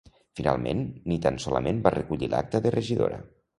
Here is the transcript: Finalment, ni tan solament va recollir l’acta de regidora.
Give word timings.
Finalment, 0.37 0.81
ni 1.11 1.17
tan 1.27 1.37
solament 1.45 1.83
va 1.85 1.93
recollir 1.99 2.33
l’acta 2.35 2.65
de 2.67 2.75
regidora. 2.81 3.25